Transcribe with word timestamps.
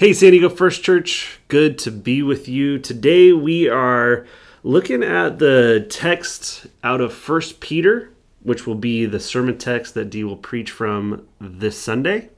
Hey, 0.00 0.14
San 0.14 0.30
Diego 0.30 0.48
First 0.48 0.82
Church, 0.82 1.40
good 1.48 1.76
to 1.80 1.90
be 1.90 2.22
with 2.22 2.48
you. 2.48 2.78
Today 2.78 3.34
we 3.34 3.68
are 3.68 4.26
looking 4.62 5.02
at 5.02 5.38
the 5.38 5.86
text 5.90 6.66
out 6.82 7.02
of 7.02 7.12
First 7.12 7.60
Peter, 7.60 8.10
which 8.42 8.66
will 8.66 8.76
be 8.76 9.04
the 9.04 9.20
sermon 9.20 9.58
text 9.58 9.92
that 9.92 10.08
Dee 10.08 10.24
will 10.24 10.38
preach 10.38 10.70
from 10.70 11.28
this 11.38 11.78
Sunday. 11.78 12.30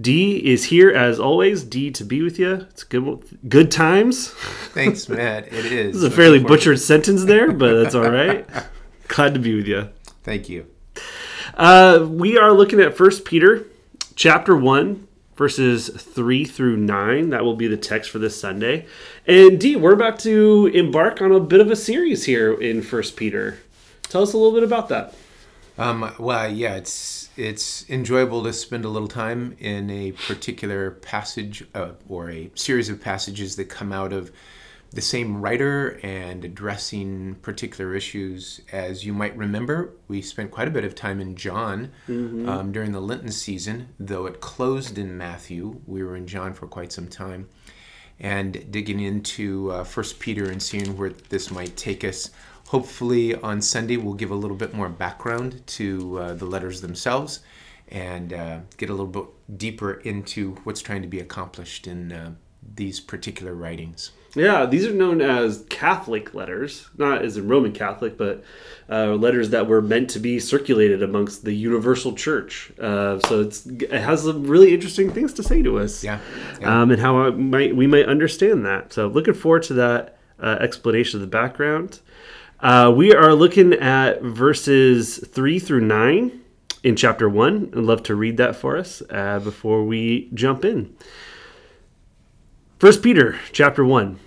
Dee 0.00 0.38
is 0.38 0.64
here 0.64 0.88
as 0.88 1.20
always. 1.20 1.64
Dee 1.64 1.90
to 1.90 2.02
be 2.02 2.22
with 2.22 2.38
you. 2.38 2.66
It's 2.70 2.82
good 2.82 3.22
good 3.46 3.70
times. 3.70 4.30
Thanks, 4.72 5.06
Matt. 5.06 5.48
It 5.48 5.66
is. 5.70 5.92
this 5.92 5.96
is 5.96 6.04
a 6.04 6.10
fairly 6.10 6.42
butchered 6.42 6.80
sentence 6.80 7.26
there, 7.26 7.52
but 7.52 7.74
that's 7.74 7.94
all 7.94 8.10
right. 8.10 8.48
Glad 9.08 9.34
to 9.34 9.40
be 9.40 9.54
with 9.54 9.66
you. 9.66 9.90
Thank 10.22 10.48
you. 10.48 10.66
Uh, 11.52 12.06
we 12.08 12.38
are 12.38 12.54
looking 12.54 12.80
at 12.80 12.96
First 12.96 13.26
Peter 13.26 13.66
chapter 14.14 14.56
1 14.56 15.06
verses 15.36 15.88
3 15.88 16.44
through 16.44 16.76
9. 16.76 17.30
That 17.30 17.44
will 17.44 17.56
be 17.56 17.68
the 17.68 17.76
text 17.76 18.10
for 18.10 18.18
this 18.18 18.38
Sunday. 18.40 18.86
And 19.26 19.60
Dee, 19.60 19.76
we're 19.76 19.92
about 19.92 20.18
to 20.20 20.70
embark 20.74 21.20
on 21.20 21.32
a 21.32 21.40
bit 21.40 21.60
of 21.60 21.70
a 21.70 21.76
series 21.76 22.24
here 22.24 22.52
in 22.52 22.82
First 22.82 23.16
Peter. 23.16 23.58
Tell 24.04 24.22
us 24.22 24.32
a 24.32 24.38
little 24.38 24.54
bit 24.54 24.62
about 24.62 24.88
that. 24.88 25.14
Um, 25.78 26.14
well, 26.18 26.50
yeah, 26.50 26.76
it's 26.76 27.28
it's 27.36 27.88
enjoyable 27.90 28.42
to 28.44 28.52
spend 28.52 28.86
a 28.86 28.88
little 28.88 29.08
time 29.08 29.54
in 29.58 29.90
a 29.90 30.12
particular 30.12 30.92
passage 30.92 31.66
uh, 31.74 31.90
or 32.08 32.30
a 32.30 32.50
series 32.54 32.88
of 32.88 33.00
passages 33.00 33.56
that 33.56 33.66
come 33.66 33.92
out 33.92 34.12
of 34.14 34.32
the 34.96 35.02
same 35.02 35.42
writer 35.42 36.00
and 36.02 36.42
addressing 36.42 37.34
particular 37.36 37.94
issues. 37.94 38.62
As 38.72 39.04
you 39.04 39.12
might 39.12 39.36
remember, 39.36 39.92
we 40.08 40.22
spent 40.22 40.50
quite 40.50 40.68
a 40.68 40.70
bit 40.70 40.84
of 40.84 40.94
time 40.94 41.20
in 41.20 41.36
John 41.36 41.92
mm-hmm. 42.08 42.48
um, 42.48 42.72
during 42.72 42.92
the 42.92 43.00
Lenten 43.00 43.30
season, 43.30 43.90
though 44.00 44.24
it 44.24 44.40
closed 44.40 44.96
in 44.96 45.16
Matthew. 45.18 45.82
We 45.86 46.02
were 46.02 46.16
in 46.16 46.26
John 46.26 46.54
for 46.54 46.66
quite 46.66 46.92
some 46.92 47.08
time. 47.08 47.50
And 48.18 48.72
digging 48.72 49.00
into 49.00 49.70
uh, 49.70 49.84
First 49.84 50.18
Peter 50.18 50.50
and 50.50 50.62
seeing 50.62 50.96
where 50.96 51.10
this 51.10 51.50
might 51.50 51.76
take 51.76 52.02
us. 52.02 52.30
Hopefully, 52.68 53.34
on 53.34 53.60
Sunday, 53.60 53.98
we'll 53.98 54.14
give 54.14 54.30
a 54.30 54.34
little 54.34 54.56
bit 54.56 54.72
more 54.72 54.88
background 54.88 55.66
to 55.66 56.18
uh, 56.18 56.32
the 56.32 56.46
letters 56.46 56.80
themselves 56.80 57.40
and 57.88 58.32
uh, 58.32 58.60
get 58.78 58.88
a 58.88 58.94
little 58.94 59.06
bit 59.06 59.58
deeper 59.58 59.92
into 59.92 60.54
what's 60.64 60.80
trying 60.80 61.02
to 61.02 61.08
be 61.08 61.20
accomplished 61.20 61.86
in 61.86 62.10
uh, 62.10 62.32
these 62.74 63.00
particular 63.00 63.54
writings. 63.54 64.10
Yeah, 64.34 64.66
these 64.66 64.84
are 64.86 64.92
known 64.92 65.22
as 65.22 65.64
Catholic 65.70 66.34
letters, 66.34 66.88
not 66.98 67.24
as 67.24 67.38
in 67.38 67.48
Roman 67.48 67.72
Catholic, 67.72 68.18
but 68.18 68.44
uh, 68.90 69.14
letters 69.14 69.48
that 69.50 69.66
were 69.66 69.80
meant 69.80 70.10
to 70.10 70.18
be 70.18 70.38
circulated 70.38 71.02
amongst 71.02 71.44
the 71.44 71.54
universal 71.54 72.12
church. 72.12 72.70
Uh, 72.78 73.18
so 73.20 73.40
it 73.66 73.90
has 73.90 74.24
some 74.24 74.46
really 74.46 74.74
interesting 74.74 75.10
things 75.10 75.32
to 75.34 75.42
say 75.42 75.62
to 75.62 75.78
us. 75.78 76.04
Yeah, 76.04 76.18
yeah. 76.60 76.82
Um, 76.82 76.90
and 76.90 77.00
how 77.00 77.30
might 77.30 77.74
we 77.74 77.86
might 77.86 78.06
understand 78.06 78.66
that. 78.66 78.92
So 78.92 79.06
looking 79.06 79.32
forward 79.32 79.62
to 79.64 79.74
that 79.74 80.18
uh, 80.38 80.58
explanation 80.60 81.16
of 81.16 81.22
the 81.22 81.30
background. 81.30 82.00
Uh, 82.60 82.92
we 82.94 83.14
are 83.14 83.34
looking 83.34 83.72
at 83.72 84.22
verses 84.22 85.18
three 85.28 85.58
through 85.58 85.82
nine 85.82 86.42
in 86.82 86.94
chapter 86.94 87.28
one. 87.28 87.70
I'd 87.74 87.84
love 87.84 88.02
to 88.04 88.14
read 88.14 88.36
that 88.36 88.54
for 88.56 88.76
us 88.76 89.02
uh, 89.08 89.38
before 89.40 89.84
we 89.84 90.30
jump 90.34 90.64
in. 90.64 90.94
First 92.78 93.02
Peter 93.02 93.38
chapter 93.52 93.86
1 93.86 94.18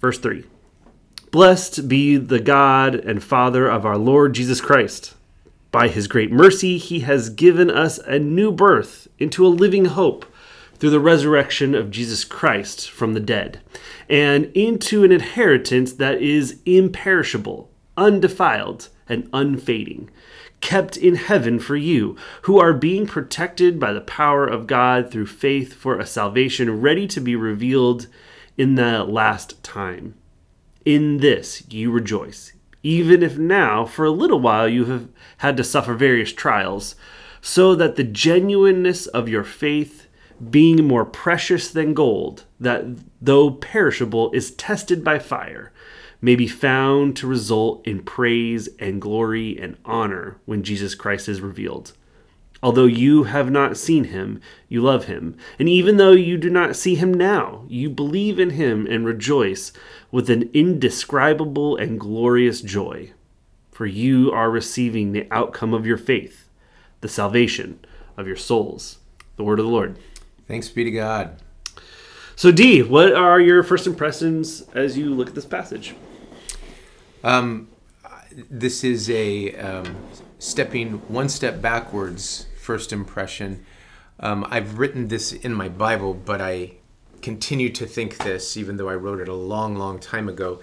verse 0.00 0.18
3 0.18 0.44
Blessed 1.30 1.86
be 1.86 2.16
the 2.16 2.40
God 2.40 2.96
and 2.96 3.22
Father 3.22 3.68
of 3.68 3.86
our 3.86 3.96
Lord 3.96 4.32
Jesus 4.32 4.60
Christ. 4.60 5.14
By 5.70 5.86
his 5.86 6.08
great 6.08 6.32
mercy, 6.32 6.78
he 6.78 7.00
has 7.00 7.30
given 7.30 7.70
us 7.70 7.98
a 7.98 8.18
new 8.18 8.50
birth 8.50 9.06
into 9.20 9.46
a 9.46 9.48
living 9.48 9.84
hope 9.84 10.26
through 10.74 10.90
the 10.90 10.98
resurrection 10.98 11.76
of 11.76 11.92
Jesus 11.92 12.24
Christ 12.24 12.90
from 12.90 13.14
the 13.14 13.20
dead, 13.20 13.60
and 14.08 14.46
into 14.46 15.04
an 15.04 15.12
inheritance 15.12 15.92
that 15.92 16.20
is 16.20 16.58
imperishable, 16.66 17.70
undefiled, 17.96 18.88
and 19.08 19.28
unfading 19.32 20.10
kept 20.60 20.96
in 20.96 21.14
heaven 21.14 21.58
for 21.58 21.76
you, 21.76 22.16
who 22.42 22.58
are 22.58 22.72
being 22.72 23.06
protected 23.06 23.78
by 23.78 23.92
the 23.92 24.00
power 24.00 24.46
of 24.46 24.66
God 24.66 25.10
through 25.10 25.26
faith 25.26 25.72
for 25.72 25.98
a 25.98 26.06
salvation 26.06 26.80
ready 26.80 27.06
to 27.08 27.20
be 27.20 27.36
revealed 27.36 28.08
in 28.56 28.74
the 28.74 29.04
last 29.04 29.62
time. 29.62 30.14
In 30.84 31.18
this 31.18 31.62
you 31.70 31.90
rejoice, 31.90 32.52
even 32.82 33.22
if 33.22 33.38
now, 33.38 33.84
for 33.84 34.04
a 34.04 34.10
little 34.10 34.40
while, 34.40 34.68
you 34.68 34.86
have 34.86 35.08
had 35.38 35.56
to 35.58 35.64
suffer 35.64 35.94
various 35.94 36.32
trials, 36.32 36.96
so 37.40 37.74
that 37.74 37.96
the 37.96 38.04
genuineness 38.04 39.06
of 39.06 39.28
your 39.28 39.44
faith, 39.44 40.07
being 40.50 40.86
more 40.86 41.04
precious 41.04 41.70
than 41.70 41.94
gold, 41.94 42.44
that 42.60 42.84
though 43.20 43.50
perishable, 43.50 44.30
is 44.32 44.52
tested 44.52 45.02
by 45.02 45.18
fire 45.18 45.72
may 46.20 46.34
be 46.34 46.48
found 46.48 47.16
to 47.16 47.26
result 47.26 47.86
in 47.86 48.02
praise 48.02 48.68
and 48.78 49.00
glory 49.00 49.58
and 49.58 49.76
honor 49.84 50.36
when 50.46 50.62
Jesus 50.62 50.94
Christ 50.94 51.28
is 51.28 51.40
revealed. 51.40 51.92
Although 52.60 52.86
you 52.86 53.24
have 53.24 53.52
not 53.52 53.76
seen 53.76 54.04
him, 54.04 54.40
you 54.68 54.80
love 54.82 55.04
him. 55.04 55.36
And 55.60 55.68
even 55.68 55.96
though 55.96 56.12
you 56.12 56.36
do 56.36 56.50
not 56.50 56.74
see 56.74 56.96
him 56.96 57.14
now, 57.14 57.64
you 57.68 57.88
believe 57.88 58.40
in 58.40 58.50
him 58.50 58.84
and 58.86 59.06
rejoice 59.06 59.72
with 60.10 60.28
an 60.28 60.50
indescribable 60.52 61.76
and 61.76 62.00
glorious 62.00 62.60
joy. 62.60 63.12
For 63.70 63.86
you 63.86 64.32
are 64.32 64.50
receiving 64.50 65.12
the 65.12 65.28
outcome 65.30 65.72
of 65.72 65.86
your 65.86 65.96
faith, 65.96 66.48
the 67.00 67.08
salvation 67.08 67.78
of 68.16 68.26
your 68.26 68.36
souls. 68.36 68.98
The 69.36 69.44
word 69.44 69.60
of 69.60 69.66
the 69.66 69.70
Lord. 69.70 69.96
Thanks 70.48 70.70
be 70.70 70.82
to 70.84 70.90
God. 70.90 71.36
So, 72.34 72.50
Dee, 72.50 72.82
what 72.82 73.12
are 73.14 73.38
your 73.38 73.62
first 73.62 73.86
impressions 73.86 74.62
as 74.72 74.96
you 74.96 75.14
look 75.14 75.28
at 75.28 75.34
this 75.34 75.44
passage? 75.44 75.94
Um, 77.22 77.68
this 78.50 78.82
is 78.82 79.10
a 79.10 79.54
um, 79.56 79.96
stepping 80.38 81.02
one 81.08 81.28
step 81.28 81.60
backwards 81.60 82.46
first 82.56 82.92
impression. 82.92 83.64
Um, 84.20 84.46
I've 84.48 84.78
written 84.78 85.08
this 85.08 85.32
in 85.32 85.52
my 85.52 85.68
Bible, 85.68 86.14
but 86.14 86.40
I 86.40 86.76
continue 87.20 87.68
to 87.70 87.84
think 87.84 88.16
this, 88.18 88.56
even 88.56 88.78
though 88.78 88.88
I 88.88 88.94
wrote 88.94 89.20
it 89.20 89.28
a 89.28 89.34
long, 89.34 89.76
long 89.76 89.98
time 89.98 90.28
ago. 90.30 90.60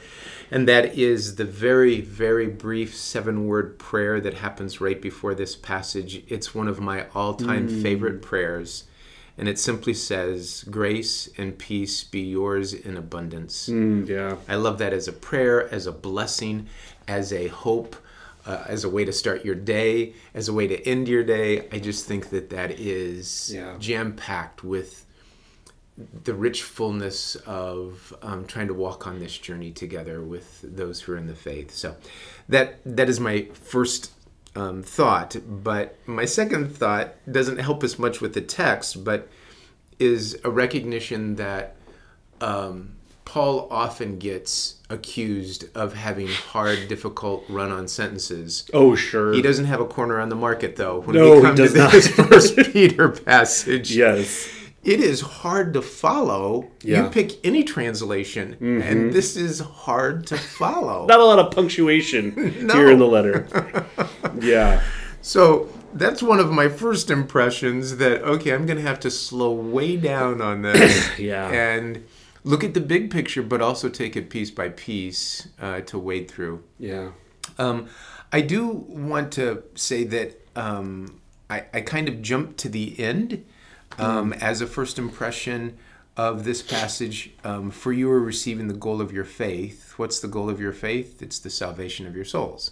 And 0.49 0.67
that 0.67 0.97
is 0.97 1.35
the 1.35 1.45
very, 1.45 2.01
very 2.01 2.47
brief 2.47 2.95
seven 2.95 3.45
word 3.45 3.77
prayer 3.77 4.19
that 4.21 4.35
happens 4.35 4.81
right 4.81 4.99
before 4.99 5.35
this 5.35 5.55
passage. 5.55 6.23
It's 6.27 6.55
one 6.55 6.67
of 6.67 6.79
my 6.79 7.05
all 7.13 7.35
time 7.35 7.69
mm. 7.69 7.81
favorite 7.83 8.23
prayers 8.23 8.85
and 9.37 9.49
it 9.49 9.59
simply 9.59 9.93
says, 9.93 10.63
Grace 10.69 11.29
and 11.37 11.57
peace 11.57 12.03
be 12.03 12.21
yours 12.21 12.73
in 12.73 12.97
abundance. 12.97 13.67
Mm, 13.69 14.07
yeah. 14.07 14.37
I 14.47 14.55
love 14.55 14.77
that 14.79 14.93
as 14.93 15.07
a 15.07 15.13
prayer, 15.13 15.71
as 15.73 15.87
a 15.87 15.91
blessing, 15.91 16.67
as 17.07 17.33
a 17.33 17.47
hope, 17.47 17.95
uh, 18.45 18.63
as 18.67 18.83
a 18.83 18.89
way 18.89 19.03
to 19.03 19.11
start 19.11 19.43
your 19.43 19.55
day, 19.55 20.13
as 20.33 20.47
a 20.47 20.53
way 20.53 20.67
to 20.67 20.87
end 20.87 21.07
your 21.07 21.23
day. 21.23 21.67
I 21.71 21.79
just 21.79 22.05
think 22.05 22.29
that 22.29 22.49
that 22.51 22.71
is 22.71 23.51
yeah. 23.53 23.75
jam 23.79 24.13
packed 24.13 24.63
with 24.63 25.05
the 25.97 26.33
rich 26.33 26.61
fullness 26.63 27.35
of 27.47 28.13
um, 28.21 28.45
trying 28.45 28.67
to 28.67 28.73
walk 28.73 29.07
on 29.07 29.19
this 29.19 29.37
journey 29.37 29.71
together 29.71 30.21
with 30.21 30.59
those 30.61 31.01
who 31.01 31.13
are 31.13 31.17
in 31.17 31.27
the 31.27 31.35
faith. 31.35 31.71
So 31.71 31.95
that 32.49 32.79
that 32.85 33.09
is 33.09 33.19
my 33.19 33.47
first 33.53 34.11
um, 34.55 34.83
thought. 34.83 35.35
But 35.47 35.97
my 36.05 36.25
second 36.25 36.75
thought 36.75 37.13
doesn't 37.31 37.57
help 37.57 37.83
us 37.83 37.99
much 37.99 38.21
with 38.21 38.33
the 38.33 38.41
text, 38.41 39.03
but 39.03 39.27
is 39.99 40.39
a 40.43 40.49
recognition 40.49 41.35
that 41.35 41.75
um, 42.41 42.95
Paul 43.23 43.67
often 43.71 44.19
gets 44.19 44.75
accused 44.89 45.65
of 45.75 45.93
having 45.93 46.27
hard, 46.27 46.87
difficult 46.87 47.43
run-on 47.49 47.87
sentences. 47.87 48.69
Oh, 48.73 48.95
sure. 48.95 49.33
He 49.33 49.41
doesn't 49.41 49.65
have 49.65 49.79
a 49.79 49.85
corner 49.85 50.19
on 50.19 50.29
the 50.29 50.35
market, 50.35 50.75
though. 50.75 51.01
When 51.01 51.15
no, 51.15 51.35
we 51.37 51.41
come 51.41 51.55
to 51.55 51.67
this 51.67 52.07
First 52.07 52.55
Peter 52.71 53.09
passage, 53.09 53.95
yes, 53.95 54.47
it 54.85 54.99
is 54.99 55.19
hard 55.19 55.73
to 55.73 55.81
follow. 55.81 56.69
Yeah. 56.83 57.03
You 57.03 57.09
pick 57.09 57.43
any 57.43 57.63
translation, 57.63 58.53
mm-hmm. 58.53 58.81
and 58.81 59.11
this 59.11 59.35
is 59.35 59.59
hard 59.59 60.27
to 60.27 60.37
follow. 60.37 61.05
Not 61.09 61.19
a 61.19 61.25
lot 61.25 61.39
of 61.39 61.51
punctuation 61.51 62.31
here 62.71 62.91
in 62.91 62.99
the 62.99 63.07
letter. 63.07 63.47
yeah. 64.39 64.83
So 65.23 65.69
that's 65.91 66.21
one 66.21 66.39
of 66.39 66.51
my 66.51 66.69
first 66.69 67.09
impressions 67.09 67.97
that, 67.97 68.21
okay, 68.21 68.53
I'm 68.53 68.67
going 68.67 68.77
to 68.77 68.83
have 68.83 68.99
to 69.01 69.11
slow 69.11 69.51
way 69.51 69.97
down 69.97 70.39
on 70.39 70.61
this. 70.61 71.09
yeah. 71.19 71.49
And 71.49 72.05
look 72.43 72.63
at 72.63 72.75
the 72.75 72.81
big 72.81 73.09
picture, 73.09 73.41
but 73.41 73.61
also 73.61 73.89
take 73.89 74.15
it 74.15 74.29
piece 74.29 74.51
by 74.51 74.69
piece 74.69 75.47
uh, 75.59 75.81
to 75.81 75.97
wade 75.97 76.29
through. 76.29 76.63
Yeah. 76.77 77.09
Um, 77.57 77.87
I 78.31 78.41
do 78.41 78.67
want 78.67 79.31
to 79.33 79.63
say 79.73 80.03
that 80.03 80.47
um, 80.55 81.21
I, 81.49 81.63
I 81.73 81.81
kind 81.81 82.07
of 82.07 82.21
jumped 82.21 82.59
to 82.59 82.69
the 82.69 82.99
end 82.99 83.43
um, 83.97 84.33
mm. 84.33 84.41
as 84.41 84.61
a 84.61 84.67
first 84.67 84.97
impression 84.97 85.77
of 86.17 86.43
this 86.43 86.61
passage. 86.61 87.31
Um, 87.43 87.71
for 87.71 87.91
you 87.91 88.09
are 88.09 88.19
receiving 88.19 88.67
the 88.67 88.73
goal 88.73 89.01
of 89.01 89.11
your 89.11 89.25
faith. 89.25 89.93
What's 89.97 90.19
the 90.19 90.27
goal 90.27 90.49
of 90.49 90.59
your 90.59 90.73
faith? 90.73 91.21
It's 91.21 91.39
the 91.39 91.49
salvation 91.49 92.07
of 92.07 92.15
your 92.15 92.25
souls. 92.25 92.71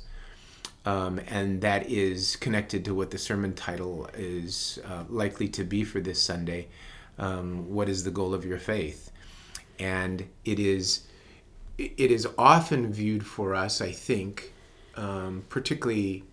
Um, 0.86 1.20
and 1.28 1.62
that 1.62 1.90
is 1.90 2.36
connected 2.36 2.84
to 2.86 2.94
what 2.94 3.12
the 3.12 3.18
sermon 3.18 3.54
title 3.54 4.10
is 4.16 4.80
uh, 4.86 5.04
likely 5.10 5.48
to 5.50 5.64
be 5.64 5.84
for 5.84 6.02
this 6.02 6.22
Sunday. 6.22 6.68
um, 7.18 7.74
what 7.74 7.90
is 7.90 8.04
the 8.04 8.12
goal 8.12 8.34
of 8.34 8.46
your 8.46 8.60
faith? 8.60 9.12
And 9.80 10.28
it 10.46 10.60
is 10.60 11.08
it 11.78 12.12
is 12.12 12.28
often 12.38 12.94
viewed 12.94 13.26
for 13.26 13.56
us, 13.56 13.82
I 13.82 13.92
think, 13.92 14.54
um, 14.96 15.44
particularly 15.50 16.24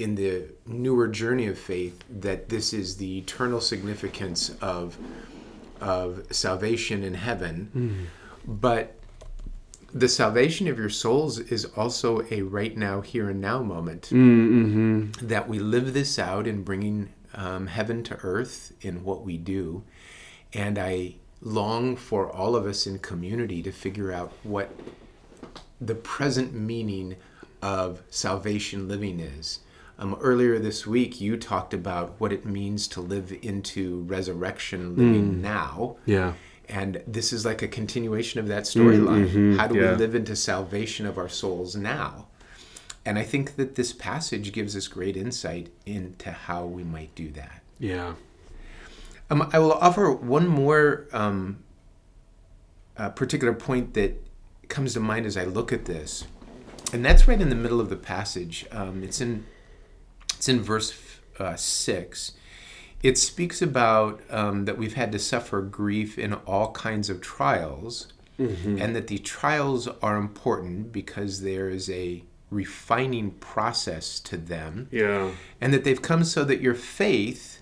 in 0.00 0.14
the 0.14 0.46
newer 0.66 1.06
journey 1.08 1.46
of 1.46 1.58
faith, 1.58 2.02
that 2.08 2.48
this 2.48 2.72
is 2.72 2.96
the 2.96 3.18
eternal 3.18 3.60
significance 3.60 4.50
of 4.60 4.96
of 5.80 6.26
salvation 6.30 7.02
in 7.04 7.14
heaven. 7.14 8.08
But 8.46 8.96
the 9.92 10.08
salvation 10.08 10.68
of 10.68 10.78
your 10.78 10.90
souls 10.90 11.38
is 11.38 11.64
also 11.64 12.24
a 12.30 12.42
right 12.42 12.76
now, 12.76 13.00
here 13.00 13.28
and 13.30 13.40
now 13.40 13.62
moment. 13.62 14.08
That 15.22 15.48
we 15.48 15.58
live 15.58 15.94
this 15.94 16.18
out 16.18 16.46
in 16.46 16.62
bringing 16.62 17.08
um, 17.34 17.66
heaven 17.66 18.02
to 18.04 18.16
earth 18.22 18.72
in 18.82 19.04
what 19.04 19.24
we 19.24 19.36
do. 19.38 19.82
And 20.52 20.78
I 20.78 21.16
long 21.42 21.96
for 21.96 22.30
all 22.30 22.54
of 22.56 22.66
us 22.66 22.86
in 22.86 22.98
community 22.98 23.62
to 23.62 23.72
figure 23.72 24.12
out 24.12 24.32
what 24.42 24.70
the 25.80 25.94
present 25.94 26.52
meaning 26.52 27.16
of 27.62 28.02
salvation 28.10 28.86
living 28.88 29.20
is. 29.20 29.60
Um, 30.00 30.16
earlier 30.22 30.58
this 30.58 30.86
week, 30.86 31.20
you 31.20 31.36
talked 31.36 31.74
about 31.74 32.14
what 32.18 32.32
it 32.32 32.46
means 32.46 32.88
to 32.88 33.02
live 33.02 33.36
into 33.42 34.00
resurrection 34.04 34.96
living 34.96 35.42
now. 35.42 35.96
Yeah. 36.06 36.32
And 36.70 37.02
this 37.06 37.34
is 37.34 37.44
like 37.44 37.60
a 37.60 37.68
continuation 37.68 38.40
of 38.40 38.48
that 38.48 38.62
storyline. 38.62 39.58
How 39.58 39.66
do 39.66 39.74
yeah. 39.74 39.90
we 39.90 39.96
live 39.96 40.14
into 40.14 40.34
salvation 40.34 41.04
of 41.04 41.18
our 41.18 41.28
souls 41.28 41.76
now? 41.76 42.28
And 43.04 43.18
I 43.18 43.24
think 43.24 43.56
that 43.56 43.74
this 43.74 43.92
passage 43.92 44.52
gives 44.52 44.74
us 44.74 44.88
great 44.88 45.18
insight 45.18 45.68
into 45.84 46.30
how 46.30 46.64
we 46.64 46.82
might 46.82 47.14
do 47.14 47.30
that. 47.32 47.62
Yeah. 47.78 48.14
Um, 49.28 49.50
I 49.52 49.58
will 49.58 49.72
offer 49.72 50.10
one 50.10 50.48
more 50.48 51.08
um, 51.12 51.62
uh, 52.96 53.10
particular 53.10 53.52
point 53.52 53.92
that 53.94 54.22
comes 54.68 54.94
to 54.94 55.00
mind 55.00 55.26
as 55.26 55.36
I 55.36 55.44
look 55.44 55.72
at 55.72 55.84
this, 55.84 56.26
and 56.92 57.04
that's 57.04 57.28
right 57.28 57.40
in 57.40 57.48
the 57.48 57.54
middle 57.54 57.80
of 57.80 57.90
the 57.90 57.96
passage. 57.96 58.66
Um, 58.72 59.02
it's 59.02 59.20
in 59.20 59.46
it's 60.40 60.48
in 60.48 60.62
verse 60.62 60.98
uh, 61.38 61.54
six. 61.54 62.32
It 63.02 63.18
speaks 63.18 63.60
about 63.60 64.22
um, 64.30 64.64
that 64.64 64.78
we've 64.78 64.94
had 64.94 65.12
to 65.12 65.18
suffer 65.18 65.60
grief 65.60 66.18
in 66.18 66.32
all 66.32 66.72
kinds 66.72 67.10
of 67.10 67.20
trials, 67.20 68.10
and 68.38 68.96
that 68.96 69.08
the 69.08 69.18
trials 69.18 69.86
are 70.00 70.16
important 70.16 70.92
because 70.92 71.42
there 71.42 71.68
is 71.68 71.90
a 71.90 72.24
refining 72.50 73.32
process 73.32 74.18
to 74.20 74.38
them 74.38 74.88
Yeah. 74.90 75.32
and 75.60 75.74
that 75.74 75.84
they've 75.84 76.00
come 76.00 76.24
so 76.24 76.42
that 76.44 76.62
your 76.62 76.74
faith 76.74 77.60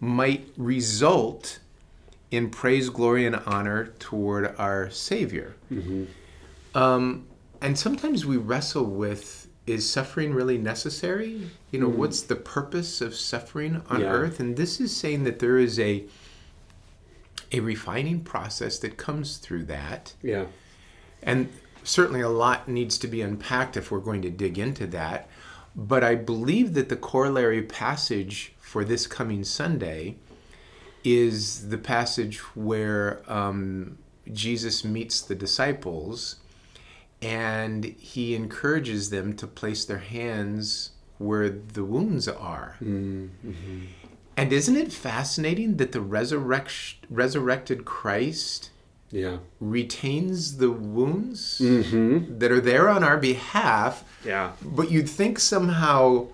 might 0.00 0.48
result 0.56 1.58
in 2.30 2.48
praise, 2.48 2.88
glory, 2.88 3.26
and 3.26 3.36
honor 3.44 3.88
toward 3.98 4.54
our 4.58 4.88
Savior. 4.88 5.54
Um, 6.74 7.26
and 7.60 7.78
sometimes 7.78 8.24
we 8.24 8.38
wrestle 8.38 8.86
with 8.86 9.43
is 9.66 9.88
suffering 9.88 10.34
really 10.34 10.58
necessary? 10.58 11.48
You 11.70 11.80
know, 11.80 11.88
what's 11.88 12.22
the 12.22 12.36
purpose 12.36 13.00
of 13.00 13.14
suffering 13.14 13.82
on 13.88 14.00
Yeah. 14.00 14.12
earth? 14.12 14.38
And 14.40 14.56
this 14.56 14.80
is 14.80 14.94
saying 14.94 15.24
that 15.24 15.38
there 15.38 15.58
is 15.58 15.78
a 15.78 16.04
a 17.52 17.60
refining 17.60 18.20
process 18.20 18.78
that 18.80 18.96
comes 18.96 19.36
through 19.36 19.62
that. 19.64 20.14
Yeah. 20.22 20.46
And 21.22 21.48
certainly 21.84 22.20
a 22.20 22.28
lot 22.28 22.68
needs 22.68 22.98
to 22.98 23.06
be 23.06 23.20
unpacked 23.22 23.76
if 23.76 23.92
we're 23.92 24.00
going 24.00 24.22
to 24.22 24.30
dig 24.30 24.58
into 24.58 24.86
that. 24.88 25.28
But 25.76 26.02
I 26.02 26.16
believe 26.16 26.74
that 26.74 26.88
the 26.88 26.96
corollary 26.96 27.62
passage 27.62 28.54
for 28.58 28.84
this 28.84 29.06
coming 29.06 29.44
Sunday 29.44 30.16
is 31.04 31.68
the 31.68 31.78
passage 31.78 32.38
where 32.56 33.20
um, 33.30 33.98
Jesus 34.32 34.84
meets 34.84 35.20
the 35.20 35.34
disciples 35.34 36.36
and 37.24 37.84
he 37.84 38.34
encourages 38.34 39.10
them 39.10 39.34
to 39.36 39.46
place 39.46 39.84
their 39.84 39.98
hands 39.98 40.90
where 41.18 41.48
the 41.48 41.84
wounds 41.84 42.28
are. 42.28 42.76
And 42.80 44.52
isn't 44.52 44.76
it 44.76 44.92
fascinating 44.92 45.76
that 45.76 45.92
the 45.92 46.00
resurrection, 46.00 46.98
resurrected 47.08 47.84
Christ 47.84 48.70
Yeah. 49.10 49.38
retains 49.60 50.56
the 50.58 50.70
wounds 50.70 51.58
that 51.58 52.50
are 52.50 52.60
there 52.60 52.88
on 52.88 53.04
our 53.04 53.16
behalf, 53.16 54.04
Yeah. 54.24 54.52
but 54.62 54.90
you'd 54.90 55.08
think 55.08 55.38
somehow 55.38 56.26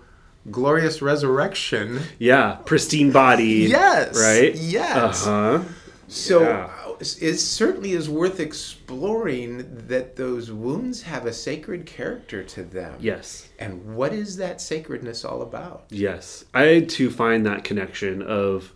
glorious 0.51 1.03
resurrection. 1.03 2.01
Yeah. 2.19 2.57
Pristine 2.65 3.13
body. 3.13 3.67
Yes. 3.69 4.17
Right? 4.19 4.55
Yes. 4.57 5.27
Uh 5.27 5.59
huh. 5.59 5.65
So 6.09 6.41
Yeah. 6.43 6.71
It 7.00 7.38
certainly 7.38 7.93
is 7.93 8.08
worth 8.11 8.41
exploring 8.41 9.87
that 9.88 10.17
those 10.17 10.52
wounds 10.52 11.02
have 11.02 11.25
a 11.25 11.32
sacred 11.32 11.87
character 11.87 12.44
to 12.44 12.62
them. 12.62 12.97
Yes. 13.00 13.49
And 13.58 13.97
what 13.97 14.12
is 14.12 14.37
that 14.37 14.61
sacredness 14.61 15.25
all 15.25 15.41
about? 15.41 15.85
Yes, 15.88 16.44
I 16.52 16.81
too 16.81 17.11
find 17.11 17.47
that 17.47 17.64
connection 17.64 18.23
of 18.23 18.75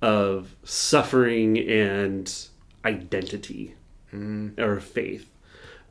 of 0.00 0.54
suffering 0.64 1.58
and 1.58 2.46
identity 2.84 3.74
or 4.58 4.80
faith, 4.80 5.30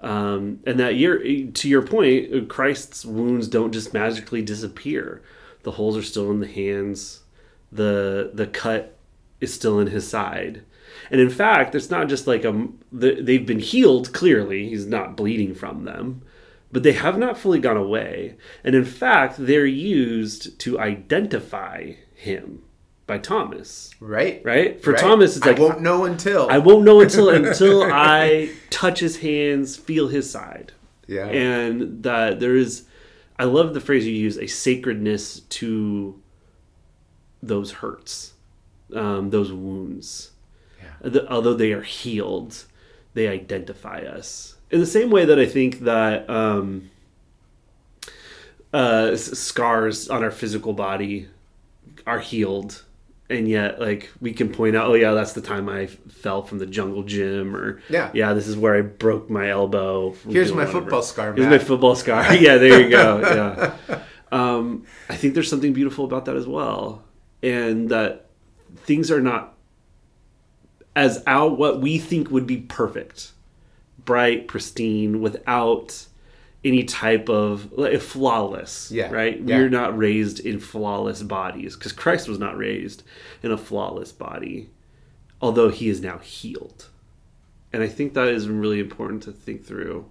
um, 0.02 0.60
and 0.66 0.80
that 0.80 0.96
you're 0.96 1.20
to 1.20 1.70
your 1.70 1.82
point, 1.82 2.50
Christ's 2.50 3.06
wounds 3.06 3.48
don't 3.48 3.72
just 3.72 3.94
magically 3.94 4.42
disappear. 4.42 5.22
The 5.64 5.72
holes 5.72 5.98
are 5.98 6.04
still 6.04 6.32
in 6.32 6.40
the 6.40 6.48
hands. 6.48 7.22
the 7.72 8.32
The 8.34 8.48
cut 8.48 8.98
is 9.40 9.54
still 9.54 9.80
in 9.80 9.88
his 9.88 10.08
side. 10.08 10.64
And 11.12 11.20
in 11.22 11.30
fact, 11.30 11.76
it's 11.76 11.90
not 11.90 12.08
just 12.10 12.28
like 12.28 12.44
a 12.46 12.68
they've 12.92 13.46
been 13.46 13.60
healed. 13.60 14.14
Clearly, 14.14 14.70
he's 14.70 14.86
not 14.86 15.16
bleeding 15.18 15.54
from 15.54 15.86
them, 15.86 16.22
but 16.72 16.84
they 16.84 16.94
have 16.94 17.18
not 17.18 17.38
fully 17.38 17.60
gone 17.60 17.78
away. 17.78 18.36
And 18.64 18.76
in 18.76 18.86
fact, 18.86 19.36
they're 19.38 19.66
used 19.66 20.60
to 20.60 20.80
identify 20.80 21.94
him 22.16 22.64
by 23.06 23.18
Thomas. 23.18 23.92
Right? 24.00 24.42
Right? 24.46 24.82
For 24.82 24.92
Right? 24.92 25.00
Thomas, 25.02 25.36
it's 25.36 25.46
like 25.46 25.58
I 25.58 25.62
won't 25.62 25.82
know 25.82 26.06
until. 26.06 26.50
I 26.50 26.58
won't 26.60 26.86
know 26.86 27.02
until 27.02 27.30
until 27.44 27.84
I 27.84 28.52
touch 28.70 29.00
his 29.00 29.18
hands, 29.18 29.76
feel 29.76 30.08
his 30.08 30.30
side. 30.30 30.72
yeah. 31.08 31.28
And 31.28 32.04
that 32.04 32.40
there 32.40 32.56
is 32.56 32.86
I 33.38 33.46
love 33.46 33.74
the 33.74 33.82
phrase 33.82 34.06
you 34.06 34.14
use, 34.14 34.38
a 34.38 34.48
sacredness 34.48 35.40
to 35.42 36.22
those 37.42 37.72
hurts, 37.72 38.34
um, 38.96 39.32
those 39.32 39.52
wounds. 39.52 40.32
The- 41.04 41.32
although 41.32 41.54
they 41.54 41.72
are 41.74 41.84
healed, 41.84 42.66
they 43.14 43.28
identify 43.28 44.00
us. 44.00 44.56
In 44.72 44.80
the 44.80 44.86
same 44.88 45.12
way 45.12 45.26
that 45.26 45.38
I 45.38 45.46
think 45.46 45.82
that 45.82 46.28
um, 46.30 46.90
uh, 48.74 49.16
scars 49.16 50.10
on 50.10 50.24
our 50.24 50.32
physical 50.32 50.74
body 50.74 51.28
are 52.08 52.20
healed 52.20 52.84
and 53.30 53.48
yet 53.48 53.80
like 53.80 54.10
we 54.20 54.34
can 54.34 54.50
point 54.50 54.76
out 54.76 54.88
oh 54.88 54.94
yeah 54.96 55.14
that's 55.14 55.32
the 55.32 55.42
time 55.42 55.70
i 55.70 55.86
fell 55.88 56.44
from 56.44 56.58
the 56.60 56.66
jungle 56.66 57.04
gym 57.04 57.56
or 57.56 57.82
Yeah. 57.88 58.10
yeah 58.14 58.34
this 58.34 58.48
is 58.48 58.58
where 58.58 58.76
i 58.76 58.82
broke 58.82 59.30
my 59.30 59.50
elbow 59.50 60.14
Here's 60.28 60.52
my 60.52 60.58
whatever. 60.66 60.82
football 60.82 61.02
scar, 61.04 61.34
here's 61.34 61.48
my 61.48 61.58
football 61.60 61.96
scar 61.96 62.34
yeah 62.36 62.58
there 62.58 62.82
you 62.82 62.90
go 62.90 63.20
yeah 63.88 64.00
um, 64.34 64.86
i 65.08 65.16
think 65.16 65.34
there's 65.36 65.50
something 65.50 65.72
beautiful 65.72 66.04
about 66.04 66.26
that 66.26 66.36
as 66.36 66.46
well 66.46 67.04
and 67.42 67.88
that 67.90 68.30
things 68.86 69.10
are 69.10 69.22
not 69.22 69.53
as 70.96 71.24
out 71.26 71.58
what 71.58 71.82
we 71.82 71.98
think 71.98 72.30
would 72.30 72.48
be 72.48 72.58
perfect. 72.58 73.32
Bright 74.06 74.48
pristine 74.48 75.22
without 75.22 76.06
any 76.66 76.84
type 76.84 77.30
of 77.30 77.72
like 77.74 78.00
flawless 78.00 78.90
Yeah, 78.92 79.12
right? 79.12 79.40
yeah. 79.40 79.58
we're 79.58 79.70
not 79.70 79.98
raised 79.98 80.40
in 80.40 80.60
flawless 80.60 81.22
bodies 81.22 81.76
because 81.76 81.92
christ 81.92 82.30
was 82.30 82.40
not 82.40 82.58
raised 82.58 83.04
in 83.42 83.52
a 83.52 83.58
flawless 83.58 84.14
body 84.14 84.70
although 85.42 85.68
he 85.68 85.90
is 85.90 86.00
now 86.00 86.20
healed. 86.20 86.88
And 87.74 87.84
i 87.84 87.88
think 87.88 88.14
that 88.14 88.30
is 88.30 88.48
really 88.48 88.80
important 88.80 89.24
to 89.24 89.34
think 89.34 89.66
through 89.66 90.06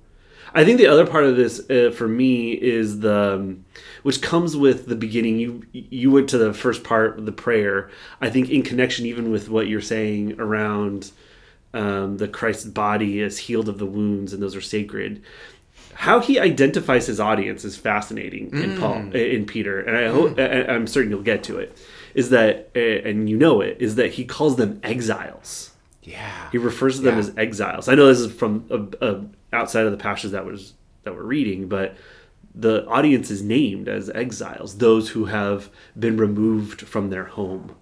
i 0.54 0.64
think 0.64 0.78
the 0.78 0.86
other 0.86 1.06
part 1.06 1.24
of 1.24 1.36
this 1.36 1.60
uh, 1.70 1.90
for 1.94 2.06
me 2.08 2.52
is 2.52 3.00
the 3.00 3.34
um, 3.34 3.64
which 4.02 4.20
comes 4.22 4.56
with 4.56 4.86
the 4.86 4.96
beginning 4.96 5.38
you 5.38 5.62
you 5.72 6.10
went 6.10 6.28
to 6.28 6.38
the 6.38 6.52
first 6.52 6.82
part 6.84 7.24
the 7.24 7.32
prayer 7.32 7.90
i 8.20 8.28
think 8.30 8.50
in 8.50 8.62
connection 8.62 9.06
even 9.06 9.30
with 9.30 9.48
what 9.48 9.66
you're 9.68 9.80
saying 9.80 10.38
around 10.40 11.10
um, 11.74 12.18
the 12.18 12.28
christ's 12.28 12.64
body 12.66 13.20
is 13.20 13.38
healed 13.38 13.68
of 13.68 13.78
the 13.78 13.86
wounds 13.86 14.32
and 14.32 14.42
those 14.42 14.54
are 14.56 14.60
sacred 14.60 15.22
how 15.94 16.20
he 16.20 16.38
identifies 16.38 17.06
his 17.06 17.20
audience 17.20 17.64
is 17.66 17.76
fascinating 17.76 18.50
in 18.54 18.78
Paul 18.78 19.14
in 19.14 19.44
Peter, 19.44 19.78
and 19.78 19.94
I 19.94 20.08
hope 20.08 20.38
I- 20.38 20.64
I'm 20.72 20.86
certain 20.86 21.10
you'll 21.10 21.20
get 21.22 21.42
to 21.44 21.58
it. 21.58 21.76
Is 22.14 22.30
that 22.30 22.74
and 22.74 23.28
you 23.28 23.36
know 23.36 23.60
it 23.60 23.76
is 23.78 23.96
that 23.96 24.12
he 24.12 24.24
calls 24.24 24.56
them 24.56 24.80
exiles. 24.82 25.72
yeah. 26.02 26.48
He 26.50 26.56
refers 26.56 26.96
to 26.96 27.02
them 27.02 27.14
Yeah. 27.16 27.20
as 27.20 27.32
exiles. 27.36 27.88
I 27.88 27.94
know 27.94 28.06
this 28.06 28.20
is 28.20 28.32
from 28.32 28.64
a, 28.70 29.06
a, 29.06 29.20
outside 29.52 29.84
of 29.86 29.92
the 29.92 29.98
passage 29.98 30.30
that 30.32 30.44
was 30.46 30.74
that 31.04 31.14
we're 31.14 31.22
reading, 31.22 31.68
but 31.68 31.96
the 32.54 32.86
audience 32.86 33.30
is 33.30 33.42
named 33.42 33.88
as 33.88 34.10
exiles, 34.10 34.78
those 34.78 35.10
who 35.10 35.24
have 35.26 35.70
been 35.98 36.16
removed 36.16 36.82
from 36.82 37.10
their 37.10 37.24
home. 37.24 37.74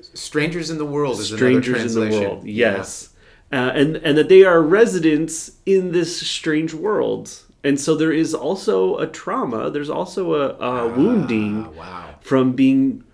Strangers 0.00 0.70
in 0.70 0.78
the 0.78 0.84
world 0.84 1.18
is 1.20 1.28
strangers 1.32 1.94
another 1.96 2.10
in 2.10 2.12
the 2.12 2.20
world. 2.28 2.44
Yes, 2.46 3.10
uh, 3.52 3.72
and 3.74 3.96
and 3.96 4.18
that 4.18 4.28
they 4.28 4.44
are 4.44 4.60
residents 4.62 5.52
in 5.66 5.92
this 5.92 6.20
strange 6.28 6.74
world, 6.74 7.42
and 7.64 7.78
so 7.80 7.94
there 7.94 8.12
is 8.12 8.34
also 8.34 8.96
a 8.98 9.06
trauma. 9.06 9.70
There's 9.70 9.90
also 9.90 10.34
a, 10.34 10.48
a 10.58 10.88
wounding 10.88 11.66
Ah, 11.66 11.70
wow. 11.70 12.14
from 12.20 12.52
being 12.52 13.04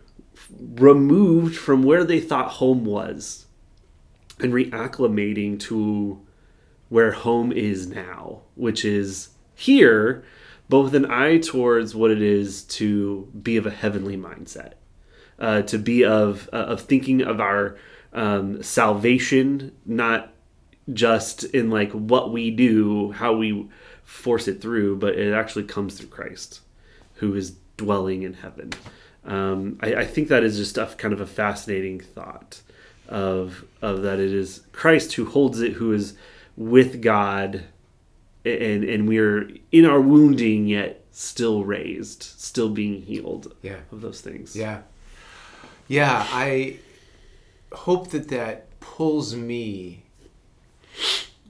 removed 0.76 1.56
from 1.56 1.82
where 1.82 2.04
they 2.04 2.20
thought 2.20 2.49
home 2.52 2.84
was, 2.84 3.46
and 4.40 4.52
reacclimating 4.52 5.58
to 5.61 6.20
where 6.88 7.12
home 7.12 7.53
is 7.53 7.87
now, 7.87 8.43
which 8.55 8.85
is 8.85 9.31
here, 9.55 10.25
but 10.69 10.81
with 10.81 10.95
an 10.95 11.11
eye 11.11 11.38
towards 11.38 11.95
what 11.95 12.11
it 12.11 12.23
is 12.23 12.62
to 12.64 13.29
be 13.43 13.57
of 13.57 13.67
a 13.67 13.71
heavenly 13.71 14.17
mindset 14.17 14.75
uh, 15.38 15.62
to 15.62 15.79
be 15.79 16.05
of 16.05 16.49
uh, 16.53 16.57
of 16.57 16.83
thinking 16.83 17.23
of 17.23 17.41
our 17.41 17.76
um, 18.12 18.62
salvation, 18.62 19.73
not 19.85 20.33
just 20.93 21.45
in 21.45 21.71
like 21.71 21.91
what 21.93 22.33
we 22.33 22.50
do, 22.50 23.12
how 23.12 23.35
we 23.35 23.69
force 24.05 24.49
it 24.49 24.61
through, 24.61 24.97
but 24.97 25.14
it 25.14 25.33
actually 25.33 25.64
comes 25.64 25.99
through 25.99 26.09
Christ, 26.09 26.61
who 27.14 27.35
is 27.35 27.57
dwelling 27.76 28.23
in 28.23 28.35
heaven. 28.35 28.73
Um, 29.25 29.79
I, 29.83 29.95
I 29.97 30.05
think 30.05 30.29
that 30.29 30.45
is 30.45 30.57
just 30.57 30.76
a 30.76 30.87
kind 30.99 31.14
of 31.14 31.21
a 31.21 31.26
fascinating 31.26 32.00
thought 32.00 32.61
of 33.09 33.64
of 33.83 34.03
that 34.03 34.19
it 34.19 34.33
is 34.33 34.62
Christ 34.73 35.14
who 35.14 35.26
holds 35.26 35.61
it, 35.61 35.75
who 35.75 35.93
is 35.93 36.14
with 36.56 37.02
God, 37.02 37.64
and 38.44 38.84
and 38.84 39.08
we're 39.08 39.50
in 39.73 39.84
our 39.84 40.00
wounding 40.00 40.66
yet 40.66 41.04
still 41.11 41.64
raised, 41.64 42.23
still 42.23 42.68
being 42.70 43.02
healed 43.02 43.54
Yeah. 43.62 43.78
of 43.92 44.00
those 44.00 44.20
things. 44.20 44.56
Yeah. 44.56 44.82
Yeah, 45.87 46.26
I 46.30 46.78
hope 47.73 48.11
that 48.11 48.28
that 48.28 48.80
pulls 48.80 49.34
me 49.37 50.02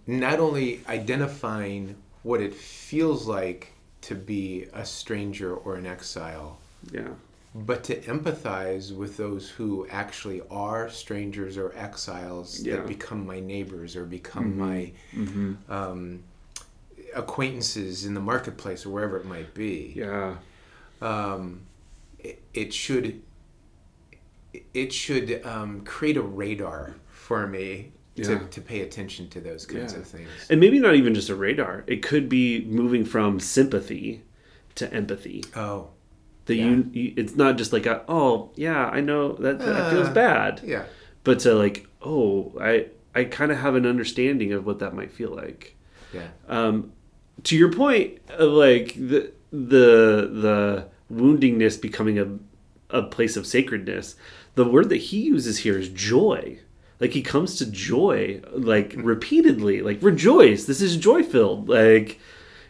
not 0.06 0.38
only 0.40 0.80
identifying 0.88 1.96
what 2.22 2.40
it 2.40 2.54
feels 2.54 3.26
like 3.26 3.72
to 4.02 4.14
be 4.14 4.66
a 4.72 4.84
stranger 4.84 5.54
or 5.54 5.76
an 5.76 5.86
exile, 5.86 6.58
Yeah. 6.92 7.08
But 7.54 7.84
to 7.84 8.00
empathize 8.00 8.94
with 8.94 9.16
those 9.16 9.48
who 9.48 9.86
actually 9.88 10.42
are 10.50 10.88
strangers 10.90 11.56
or 11.56 11.72
exiles 11.76 12.60
Yeah. 12.60 12.76
that 12.76 12.86
become 12.88 13.24
my 13.26 13.38
neighbors 13.40 13.94
or 13.94 14.04
become 14.04 14.58
my 14.58 14.92
um, 15.68 16.24
acquaintances 17.14 18.04
in 18.06 18.14
the 18.14 18.20
marketplace 18.20 18.84
or 18.84 18.90
wherever 18.90 19.16
it 19.16 19.24
might 19.24 19.54
be 19.54 19.92
Yeah. 19.96 20.36
um, 21.00 21.60
it, 22.18 22.42
it 22.52 22.74
should 22.74 23.22
it 24.72 24.92
should 24.92 25.44
um, 25.44 25.82
create 25.84 26.16
a 26.16 26.22
radar 26.22 26.94
for 27.08 27.46
me 27.46 27.92
Yeah. 28.16 28.24
to, 28.38 28.46
to 28.46 28.60
pay 28.60 28.80
attention 28.82 29.28
to 29.30 29.40
those 29.40 29.66
kinds 29.66 29.92
Yeah. 29.92 29.98
of 30.00 30.06
things. 30.06 30.28
And 30.50 30.60
maybe 30.60 30.78
not 30.78 30.94
even 30.94 31.14
just 31.14 31.28
a 31.28 31.34
radar. 31.34 31.82
It 31.86 32.02
could 32.02 32.28
be 32.28 32.64
moving 32.64 33.04
from 33.04 33.40
sympathy 33.40 34.22
to 34.76 34.92
empathy. 34.92 35.44
Oh, 35.56 35.88
That 36.46 36.56
Yeah. 36.56 36.66
you, 36.66 36.90
you, 36.92 37.14
it's 37.16 37.36
not 37.36 37.56
just 37.56 37.72
like, 37.72 37.86
a, 37.86 38.02
oh 38.08 38.50
yeah, 38.56 38.86
I 38.88 39.00
know 39.00 39.32
that, 39.34 39.58
that 39.60 39.90
feels 39.92 40.08
Uh, 40.08 40.12
bad, 40.12 40.60
yeah, 40.64 40.84
but 41.22 41.40
to 41.40 41.54
like, 41.54 41.86
oh, 42.02 42.52
I, 42.60 42.86
I 43.14 43.24
kind 43.24 43.50
of 43.50 43.58
have 43.58 43.74
an 43.76 43.86
understanding 43.86 44.52
of 44.52 44.66
what 44.66 44.78
that 44.80 44.94
might 44.94 45.10
feel 45.12 45.30
like. 45.34 45.74
yeah, 46.12 46.28
um, 46.48 46.92
to 47.44 47.56
your 47.56 47.72
point 47.72 48.18
of 48.28 48.50
like 48.52 48.94
the 48.94 49.32
the 49.50 50.28
the 50.44 50.86
woundingness 51.12 51.80
becoming 51.80 52.18
a 52.18 52.38
a 52.90 53.02
place 53.02 53.36
of 53.36 53.46
sacredness 53.46 54.14
the 54.54 54.64
word 54.64 54.88
that 54.88 54.96
he 55.10 55.20
uses 55.22 55.58
here 55.58 55.76
is 55.78 55.88
joy 55.88 56.58
like 57.00 57.10
he 57.12 57.22
comes 57.22 57.56
to 57.56 57.66
joy 57.70 58.40
like 58.52 58.94
repeatedly 58.96 59.80
like 59.82 59.98
rejoice 60.02 60.64
this 60.66 60.80
is 60.80 60.96
joy 60.96 61.22
filled 61.22 61.68
like 61.68 62.20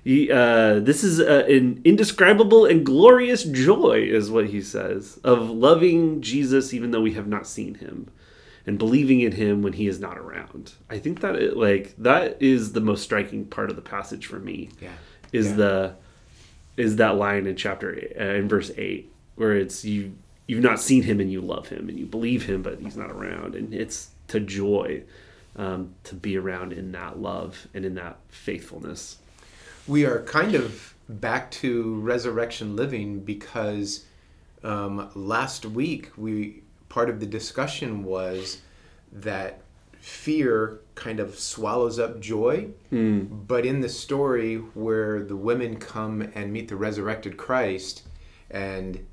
he, 0.05 0.31
uh, 0.31 0.81
this 0.81 1.03
is 1.03 1.19
a, 1.19 1.45
an 1.47 1.81
indescribable 1.85 2.67
and 2.67 2.85
glorious 2.85 3.43
joy 3.45 4.03
is 4.07 4.31
what 4.31 4.49
he 4.49 4.61
says 4.61 5.19
of 5.25 5.49
loving 5.51 6.21
jesus 6.21 6.75
even 6.75 6.91
though 6.91 7.01
we 7.01 7.15
have 7.15 7.27
not 7.27 7.47
seen 7.47 7.75
him 7.77 8.09
and 8.67 8.79
believing 8.79 9.21
in 9.21 9.33
him 9.33 9.61
when 9.63 9.75
he 9.75 9.87
is 9.87 10.01
not 10.01 10.17
around. 10.17 10.73
I 10.89 10.99
think 10.99 11.21
that 11.21 11.35
it, 11.37 11.55
like 11.57 11.95
that 11.99 12.41
is 12.41 12.73
the 12.73 12.81
most 12.81 13.03
striking 13.03 13.45
part 13.45 13.69
of 13.69 13.77
the 13.77 13.83
passage 13.83 14.25
for 14.27 14.39
me. 14.39 14.71
yeah, 14.81 14.89
Is 15.33 15.49
Yeah. 15.49 15.57
the 15.57 15.95
is 16.77 16.97
that 16.97 17.17
line 17.17 17.47
in 17.47 17.57
chapter 17.57 17.91
uh, 18.19 18.25
in 18.25 18.49
verse 18.49 18.71
eight 18.77 19.13
where 19.37 19.55
it's 19.55 19.85
you 19.85 20.15
you've 20.47 20.63
not 20.63 20.81
seen 20.81 21.03
him 21.03 21.21
and 21.21 21.31
you 21.31 21.41
love 21.41 21.69
him 21.69 21.89
and 21.89 21.99
you 21.99 22.07
believe 22.07 22.47
him 22.47 22.63
but 22.63 22.79
he's 22.81 22.97
not 22.97 23.11
around 23.11 23.55
and 23.55 23.73
it's 23.75 24.11
to 24.29 24.41
joy 24.41 25.03
um, 25.57 25.95
to 26.05 26.15
be 26.15 26.37
around 26.37 26.73
in 26.73 26.91
that 26.93 27.21
love 27.21 27.69
and 27.75 27.85
in 27.85 27.95
that 27.95 28.17
faithfulness. 28.29 29.19
We 29.87 30.05
are 30.07 30.23
kind 30.23 30.55
of 30.55 30.95
back 31.09 31.51
to 31.51 32.01
resurrection 32.01 32.77
living 32.77 33.21
because 33.21 34.05
um, 34.63 35.11
last 35.15 35.67
week 35.67 36.11
we 36.17 36.63
part 36.89 37.11
of 37.11 37.21
the 37.21 37.27
discussion 37.27 38.05
was 38.05 38.63
that 39.13 39.61
fear 39.99 40.81
kind 40.95 41.19
of 41.21 41.39
swallows 41.39 41.99
up 41.99 42.21
joy 42.21 42.69
but 43.47 43.67
in 43.67 43.81
the 43.81 43.89
story 43.89 44.57
where 44.57 45.23
the 45.23 45.37
women 45.37 45.77
come 45.77 46.23
and 46.35 46.53
meet 46.53 46.69
the 46.69 46.77
resurrected 46.77 47.37
christ 47.37 48.03
and 48.51 49.05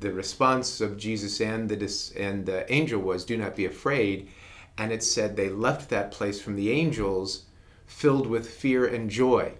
the 0.00 0.12
response 0.12 0.80
of 0.80 0.96
jesus 0.96 1.40
and 1.40 1.68
the 1.68 1.76
dis- 1.76 2.12
and 2.12 2.46
the 2.46 2.70
angel 2.72 3.00
was 3.00 3.24
do 3.24 3.36
not 3.36 3.56
be 3.56 3.64
afraid 3.64 4.28
and 4.78 4.92
it 4.92 5.02
said 5.02 5.36
they 5.36 5.48
left 5.48 5.88
that 5.90 6.10
place 6.10 6.40
from 6.40 6.54
the 6.56 6.70
angels 6.70 7.44
filled 7.86 8.26
with 8.26 8.48
fear 8.48 8.86
and 8.86 9.10
joy 9.10 9.52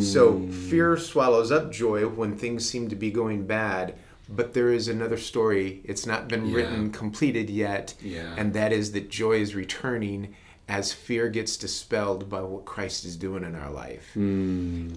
so 0.00 0.40
fear 0.70 0.96
swallows 0.96 1.50
up 1.52 1.70
joy 1.72 2.06
when 2.08 2.36
things 2.36 2.68
seem 2.68 2.88
to 2.88 2.96
be 2.96 3.10
going 3.10 3.46
bad 3.46 3.94
but 4.28 4.54
there 4.54 4.72
is 4.72 4.88
another 4.88 5.16
story 5.16 5.80
it's 5.84 6.06
not 6.06 6.26
been 6.28 6.52
written 6.52 6.90
completed 6.90 7.48
yet 7.50 7.94
Yeah. 8.00 8.34
and 8.36 8.52
that 8.54 8.72
is 8.72 8.92
that 8.92 9.08
joy 9.10 9.36
is 9.40 9.54
returning 9.54 10.34
as 10.68 10.92
fear 10.92 11.28
gets 11.28 11.56
dispelled 11.56 12.28
by 12.28 12.40
what 12.42 12.64
Christ 12.64 13.04
is 13.04 13.16
doing 13.16 13.44
in 13.44 13.54
our 13.54 13.70
life. 13.70 14.16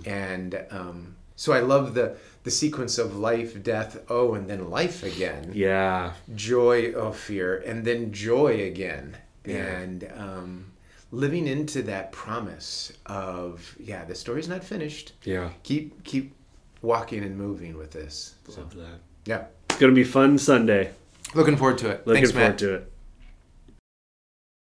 And 0.05 0.65
um, 0.71 1.15
so 1.35 1.53
I 1.53 1.59
love 1.59 1.93
the 1.93 2.15
the 2.43 2.49
sequence 2.51 2.97
of 2.97 3.15
life, 3.15 3.61
death, 3.61 3.99
oh, 4.09 4.33
and 4.33 4.49
then 4.49 4.69
life 4.71 5.03
again. 5.03 5.51
Yeah. 5.53 6.13
Joy, 6.33 6.93
oh, 6.93 7.11
fear, 7.11 7.57
and 7.67 7.85
then 7.85 8.11
joy 8.11 8.63
again. 8.63 9.17
Yeah. 9.45 9.57
And 9.81 10.11
um, 10.17 10.68
living 11.11 11.47
into 11.47 11.81
that 11.83 12.11
promise 12.11 12.93
of 13.05 13.75
yeah, 13.79 14.05
the 14.05 14.15
story's 14.15 14.47
not 14.47 14.63
finished. 14.63 15.13
Yeah. 15.23 15.49
Keep 15.63 16.03
keep 16.03 16.33
walking 16.81 17.23
and 17.23 17.37
moving 17.37 17.77
with 17.77 17.91
this. 17.91 18.35
So 18.47 18.61
Love 18.61 18.75
that. 18.75 18.99
yeah, 19.25 19.45
It's 19.69 19.79
gonna 19.79 19.93
be 19.93 20.03
fun 20.03 20.37
Sunday. 20.37 20.91
looking 21.35 21.57
forward 21.57 21.77
to 21.79 21.89
it. 21.89 22.05
Looking 22.07 22.23
Thanks, 22.23 22.31
forward 22.31 22.49
Matt. 22.49 22.57
to 22.59 22.73
it. 22.75 22.91